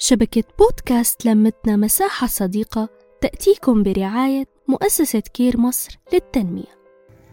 شبكة 0.00 0.44
بودكاست 0.58 1.26
لمتنا 1.26 1.76
مساحة 1.76 2.26
صديقة 2.26 2.88
تأتيكم 3.20 3.82
برعاية 3.82 4.44
مؤسسة 4.68 5.20
كير 5.20 5.60
مصر 5.60 5.98
للتنمية. 6.12 6.78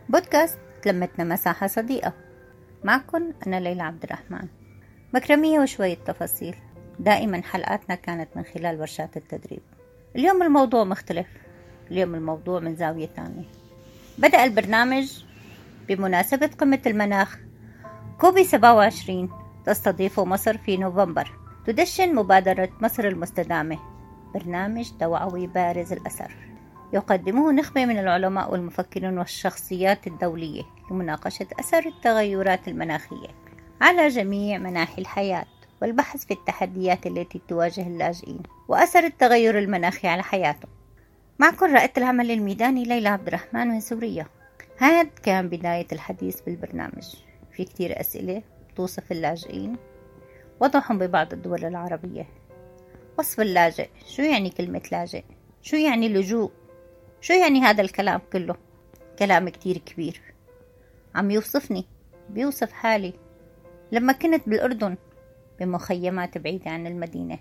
بودكاست 0.09 0.59
لمتنا 0.85 1.23
مساحة 1.23 1.67
صديقة. 1.67 2.13
معكم 2.83 3.33
أنا 3.47 3.59
ليلى 3.59 3.83
عبد 3.83 4.03
الرحمن. 4.03 4.47
مكرمية 5.13 5.59
وشوية 5.59 5.95
تفاصيل. 5.95 6.55
دائما 6.99 7.41
حلقاتنا 7.41 7.95
كانت 7.95 8.29
من 8.35 8.43
خلال 8.43 8.79
ورشات 8.79 9.17
التدريب. 9.17 9.61
اليوم 10.15 10.43
الموضوع 10.43 10.83
مختلف. 10.83 11.27
اليوم 11.91 12.15
الموضوع 12.15 12.59
من 12.59 12.75
زاوية 12.75 13.09
ثانية 13.15 13.45
بدأ 14.17 14.43
البرنامج 14.43 15.23
بمناسبة 15.87 16.49
قمة 16.59 16.81
المناخ. 16.85 17.37
كوب 18.19 18.43
27 18.43 19.29
تستضيفه 19.65 20.25
مصر 20.25 20.57
في 20.57 20.77
نوفمبر. 20.77 21.44
تدشن 21.67 22.15
مبادرة 22.15 22.69
مصر 22.81 23.07
المستدامة. 23.07 23.79
برنامج 24.33 24.91
توعوي 24.99 25.47
بارز 25.47 25.93
الأثر. 25.93 26.31
يقدمه 26.93 27.51
نخبة 27.51 27.85
من 27.85 27.99
العلماء 27.99 28.51
والمفكرين 28.51 29.17
والشخصيات 29.17 30.07
الدولية 30.07 30.63
لمناقشة 30.91 31.47
أثر 31.59 31.85
التغيرات 31.85 32.67
المناخية 32.67 33.27
على 33.81 34.07
جميع 34.07 34.57
مناحي 34.57 35.01
الحياة 35.01 35.45
والبحث 35.81 36.25
في 36.25 36.33
التحديات 36.33 37.07
التي 37.07 37.41
تواجه 37.47 37.87
اللاجئين 37.87 38.39
وأثر 38.67 39.03
التغير 39.03 39.59
المناخي 39.59 40.07
على 40.07 40.23
حياتهم 40.23 40.71
معكم 41.39 41.65
رائدة 41.65 41.93
العمل 41.97 42.31
الميداني 42.31 42.83
ليلى 42.83 43.09
عبد 43.09 43.27
الرحمن 43.27 43.67
من 43.67 43.79
سوريا. 43.79 44.25
هذا 44.77 45.03
كان 45.03 45.49
بداية 45.49 45.87
الحديث 45.91 46.41
بالبرنامج. 46.41 47.15
في 47.51 47.63
كتير 47.63 47.99
أسئلة 47.99 48.41
توصف 48.75 49.11
اللاجئين 49.11 49.75
وضعهم 50.59 50.97
ببعض 50.97 51.33
الدول 51.33 51.65
العربية. 51.65 52.27
وصف 53.19 53.39
اللاجئ 53.39 53.89
شو 54.07 54.21
يعني 54.21 54.49
كلمة 54.49 54.81
لاجئ؟ 54.91 55.23
شو 55.61 55.75
يعني 55.75 56.09
لجوء؟ 56.09 56.51
شو 57.21 57.33
يعني 57.33 57.61
هذا 57.61 57.81
الكلام 57.81 58.21
كله؟ 58.33 58.55
كلام 59.19 59.49
كتير 59.49 59.77
كبير. 59.77 60.21
عم 61.15 61.31
يوصفني 61.31 61.85
بيوصف 62.29 62.71
حالي. 62.71 63.13
لما 63.91 64.13
كنت 64.13 64.49
بالأردن 64.49 64.97
بمخيمات 65.59 66.37
بعيدة 66.37 66.71
عن 66.71 66.87
المدينة. 66.87 67.39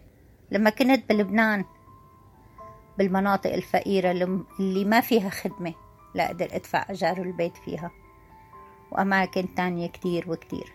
لما 0.50 0.70
كنت 0.70 1.08
بلبنان 1.08 1.64
بالمناطق 2.98 3.52
الفقيرة 3.52 4.10
اللي 4.60 4.84
ما 4.84 5.00
فيها 5.00 5.30
خدمة 5.30 5.74
لا 6.14 6.26
أقدر 6.26 6.48
أدفع 6.52 6.86
أجار 6.90 7.22
البيت 7.22 7.56
فيها. 7.56 7.90
وأماكن 8.92 9.54
تانية 9.54 9.86
كتير 9.86 10.30
وكتير. 10.30 10.72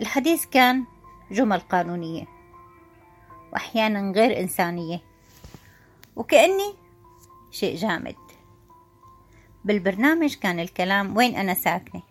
الحديث 0.00 0.46
كان 0.46 0.84
جمل 1.30 1.60
قانونية 1.60 2.24
وأحيانا 3.52 4.12
غير 4.12 4.40
إنسانية 4.40 5.00
وكأني 6.16 6.74
شيء 7.50 7.76
جامد. 7.76 8.16
بالبرنامج 9.64 10.34
كان 10.34 10.60
الكلام 10.60 11.16
وين 11.16 11.36
أنا 11.36 11.54
ساكنة؟ 11.54 12.02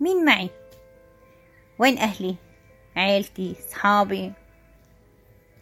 مين 0.00 0.24
معي؟ 0.24 0.50
وين 1.78 1.98
أهلي؟ 1.98 2.36
عيلتي؟ 2.96 3.56
صحابي؟ 3.70 4.32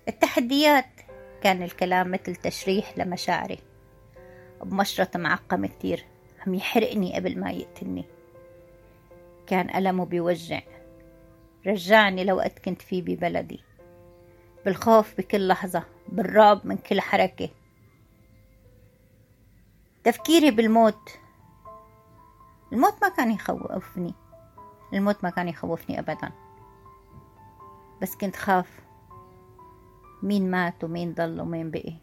التحديات 0.08 0.86
كان 1.42 1.62
الكلام 1.62 2.10
مثل 2.10 2.36
تشريح 2.36 2.98
لمشاعري. 2.98 3.58
بمشرط 4.62 5.16
معقم 5.16 5.66
كتير 5.66 6.05
عم 6.46 6.55
يحرقني 6.55 7.14
قبل 7.14 7.40
ما 7.40 7.50
يقتلني. 7.50 8.05
كان 9.46 9.77
ألمه 9.77 10.05
بيوجع. 10.05 10.60
رجعني 11.66 12.24
لوقت 12.24 12.58
كنت 12.58 12.82
فيه 12.82 13.02
ببلدي. 13.02 13.60
بالخوف 14.64 15.18
بكل 15.18 15.48
لحظة 15.48 15.84
بالرعب 16.08 16.66
من 16.66 16.76
كل 16.76 17.00
حركة. 17.00 17.48
تفكيري 20.04 20.50
بالموت. 20.50 21.10
الموت 22.72 22.94
ما 23.02 23.08
كان 23.08 23.30
يخوفني. 23.30 24.14
الموت 24.92 25.24
ما 25.24 25.30
كان 25.30 25.48
يخوفني 25.48 25.98
أبدا. 25.98 26.33
بس 28.02 28.16
كنت 28.16 28.36
خاف. 28.36 28.80
مين 30.22 30.50
مات 30.50 30.84
ومين 30.84 31.14
ضل 31.14 31.40
ومين 31.40 31.70
بقي. 31.70 31.94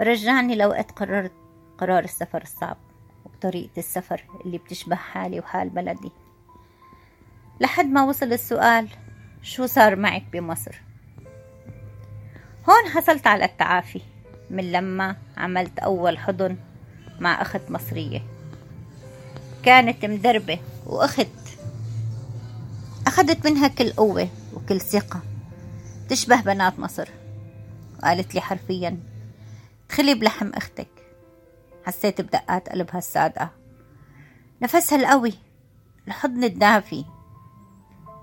رجعني 0.00 0.56
لوقت 0.56 0.92
قررت 0.92 1.32
قرار 1.78 2.04
السفر 2.04 2.42
الصعب 2.42 2.76
وطريقة 3.24 3.78
السفر 3.78 4.24
اللي 4.44 4.58
بتشبه 4.58 4.96
حالي 4.96 5.40
وحال 5.40 5.68
بلدي. 5.68 6.12
لحد 7.60 7.86
ما 7.86 8.04
وصل 8.04 8.32
السؤال 8.32 8.88
شو 9.42 9.66
صار 9.66 9.96
معك 9.96 10.24
بمصر؟ 10.32 10.80
هون 12.68 12.90
حصلت 12.90 13.26
على 13.26 13.44
التعافي 13.44 14.00
من 14.50 14.72
لما 14.72 15.16
عملت 15.36 15.78
أول 15.78 16.18
حضن 16.18 16.56
مع 17.20 17.42
أخت 17.42 17.70
مصرية. 17.70 18.22
كانت 19.62 20.04
مدربة 20.04 20.58
وأخت. 20.86 21.26
أخذت 23.06 23.46
منها 23.46 23.68
كل 23.68 23.90
قوة 23.90 24.28
وكل 24.54 24.80
ثقة. 24.80 25.20
تشبه 26.08 26.40
بنات 26.40 26.78
مصر. 26.78 27.08
وقالت 27.98 28.34
لي 28.34 28.40
حرفيا 28.40 28.98
ادخلي 29.86 30.14
بلحم 30.14 30.50
أختك. 30.54 30.88
حسيت 31.84 32.20
بدقات 32.20 32.68
قلبها 32.68 32.98
الصادقة 32.98 33.50
نفسها 34.62 34.98
القوي 34.98 35.34
الحضن 36.08 36.44
الدافي. 36.44 37.04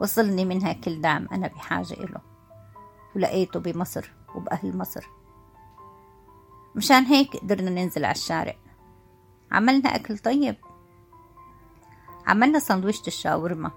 وصلني 0.01 0.45
منها 0.45 0.73
كل 0.73 1.01
دعم 1.01 1.27
أنا 1.31 1.47
بحاجة 1.47 1.93
إله. 1.93 2.21
ولقيته 3.15 3.59
بمصر 3.59 4.11
وبأهل 4.35 4.77
مصر. 4.77 5.07
مشان 6.75 7.03
هيك 7.03 7.37
قدرنا 7.37 7.69
ننزل 7.69 8.05
على 8.05 8.15
الشارع. 8.15 8.55
عملنا 9.51 9.95
أكل 9.95 10.17
طيب. 10.17 10.55
عملنا 12.27 12.59
سندويشة 12.59 13.07
الشاورما 13.07 13.71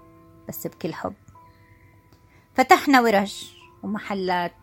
بس 0.47 0.67
بكل 0.67 0.93
حب. 0.93 1.13
فتحنا 2.55 3.01
ورش 3.01 3.57
ومحلات 3.83 4.55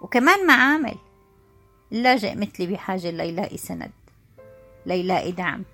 وكمان 0.00 0.46
معامل. 0.46 0.96
اللاجئ 1.92 2.34
مثلي 2.34 2.66
بحاجة 2.66 3.10
ليلاقي 3.10 3.56
سند 3.56 3.92
ليلاقي 4.86 5.32
دعم 5.32 5.64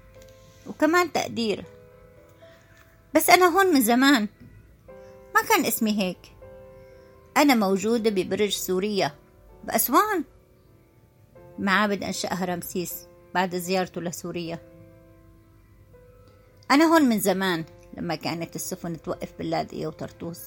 وكمان 0.66 1.12
تقدير. 1.12 1.64
بس 3.14 3.30
أنا 3.30 3.46
هون 3.46 3.66
من 3.66 3.80
زمان. 3.80 4.28
ما 5.40 5.48
كان 5.48 5.64
اسمي 5.64 5.98
هيك. 5.98 6.36
أنا 7.36 7.54
موجودة 7.54 8.10
ببرج 8.10 8.50
سوريا. 8.50 9.14
بأسوان. 9.64 10.24
معابد 11.58 12.02
أنشأها 12.02 12.44
رمسيس 12.44 13.06
بعد 13.34 13.56
زيارته 13.56 14.00
لسوريا. 14.00 14.58
أنا 16.70 16.84
هون 16.84 17.02
من 17.02 17.20
زمان 17.20 17.64
لما 17.96 18.14
كانت 18.14 18.56
السفن 18.56 19.02
توقف 19.02 19.32
باللاذقية 19.38 19.86
وطرطوس. 19.86 20.40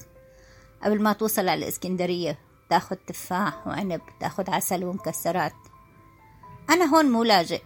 قبل 0.83 1.01
ما 1.01 1.13
توصل 1.13 1.49
على 1.49 1.63
الإسكندرية 1.63 2.39
تاخد 2.69 2.97
تفاح 2.97 3.67
وعنب 3.67 4.01
تاخد 4.19 4.49
عسل 4.49 4.83
ومكسرات. 4.83 5.53
أنا 6.69 6.85
هون 6.85 7.05
مو 7.11 7.23
لاجئ. 7.23 7.61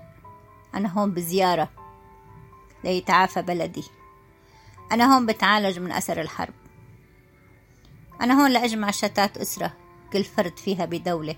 أنا 0.75 0.89
هون 0.89 1.11
بزيارة. 1.11 1.69
ليتعافى 2.83 3.41
بلدي. 3.41 3.83
أنا 4.91 5.15
هون 5.15 5.25
بتعالج 5.25 5.79
من 5.79 5.91
أثر 5.91 6.21
الحرب. 6.21 6.53
أنا 8.21 8.41
هون 8.43 8.51
لأجمع 8.51 8.91
شتات 8.91 9.37
أسرة 9.37 9.73
كل 10.13 10.23
فرد 10.23 10.57
فيها 10.57 10.85
بدولة. 10.85 11.35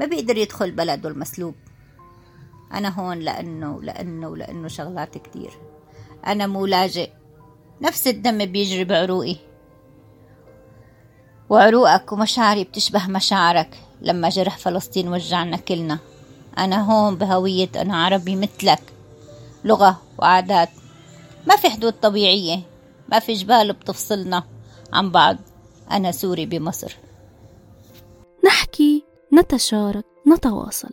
ما 0.00 0.06
بيقدر 0.06 0.36
يدخل 0.36 0.70
بلده 0.70 1.08
المسلوب. 1.08 1.54
أنا 2.72 2.88
هون 2.88 3.18
لأنه 3.18 3.82
لأنه 3.82 4.36
لأنه 4.36 4.68
شغلات 4.68 5.18
كتير. 5.18 5.50
أنا 6.26 6.46
مو 6.46 6.66
لاجئ. 6.66 7.10
نفس 7.80 8.08
الدم 8.08 8.44
بيجري 8.44 8.84
بعروقي. 8.84 9.36
وعروقك 11.50 12.12
ومشاعري 12.12 12.64
بتشبه 12.64 13.06
مشاعرك 13.06 13.78
لما 14.00 14.28
جرح 14.28 14.58
فلسطين 14.58 15.08
وجعنا 15.08 15.56
كلنا. 15.56 15.98
أنا 16.58 16.82
هون 16.82 17.16
بهوية 17.16 17.70
أنا 17.76 18.04
عربي 18.04 18.36
مثلك. 18.36 18.82
لغة 19.64 20.02
وعادات. 20.18 20.70
ما 21.46 21.56
في 21.56 21.70
حدود 21.70 21.92
طبيعية. 21.92 22.60
ما 23.08 23.18
في 23.18 23.32
جبال 23.32 23.72
بتفصلنا 23.72 24.44
عن 24.92 25.10
بعض. 25.10 25.36
أنا 25.90 26.12
سوري 26.12 26.46
بمصر. 26.46 26.96
نحكي 28.44 29.04
نتشارك 29.32 30.04
نتواصل. 30.28 30.90